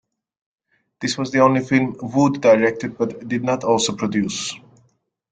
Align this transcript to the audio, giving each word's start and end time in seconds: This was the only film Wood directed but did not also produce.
This 0.99 1.15
was 1.15 1.29
the 1.29 1.41
only 1.41 1.59
film 1.63 1.95
Wood 2.01 2.41
directed 2.41 2.97
but 2.97 3.27
did 3.27 3.43
not 3.43 3.63
also 3.63 3.93
produce. 3.95 4.51